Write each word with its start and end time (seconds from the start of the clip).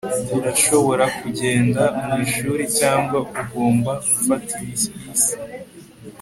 Urashobora 0.37 1.05
kugenda 1.19 1.83
mwishuri 2.07 2.63
cyangwa 2.79 3.17
ugomba 3.41 3.91
gufata 4.05 4.53
bisi 4.65 4.89